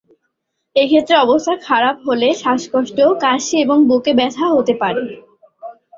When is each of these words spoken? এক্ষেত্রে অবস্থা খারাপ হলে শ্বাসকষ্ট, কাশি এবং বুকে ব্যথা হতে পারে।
এক্ষেত্রে 0.75 1.15
অবস্থা 1.17 1.53
খারাপ 1.67 1.95
হলে 2.07 2.27
শ্বাসকষ্ট, 2.33 2.97
কাশি 3.23 3.55
এবং 3.59 3.77
বুকে 3.89 4.11
ব্যথা 4.19 4.45
হতে 4.49 4.73
পারে। 4.81 5.03